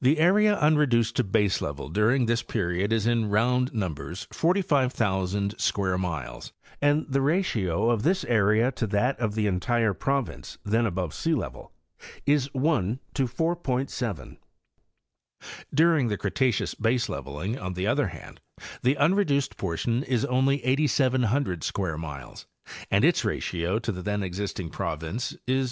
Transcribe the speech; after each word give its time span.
The 0.00 0.16
area 0.18 0.56
unreduced 0.58 1.16
to 1.16 1.22
baselevel 1.22 1.92
during 1.92 2.24
this 2.24 2.42
period 2.42 2.94
is 2.94 3.06
in 3.06 3.28
round 3.28 3.74
numbers 3.74 4.26
45,000 4.32 5.60
square 5.60 5.98
miles, 5.98 6.54
and 6.80 7.04
the 7.06 7.20
ratio 7.20 7.90
of 7.90 8.02
this 8.02 8.24
area 8.24 8.72
to 8.72 8.86
that 8.86 9.20
of 9.20 9.34
the 9.34 9.46
entire 9.46 9.92
province 9.92 10.56
then 10.64 10.86
above 10.86 11.12
sealevel 11.12 11.72
is 12.24 12.48
1:4.7.. 12.54 14.38
Dur 15.74 15.94
ing 15.98 16.08
the 16.08 16.16
Cretaceous 16.16 16.74
baseleveling, 16.74 17.58
on 17.60 17.74
the 17.74 17.86
other 17.86 18.06
hand, 18.06 18.40
the 18.80 18.94
unreduced 18.96 19.58
portion 19.58 20.02
is 20.04 20.24
only 20.24 20.64
8,700 20.64 21.62
square 21.64 21.98
miles 21.98 22.46
and 22.90 23.04
its 23.04 23.26
ratio 23.26 23.78
to 23.80 23.92
the 23.92 24.00
then 24.00 24.22
exist 24.22 24.58
ing 24.58 24.70
province 24.70 25.32
1: 25.46 25.66
22. 25.66 25.68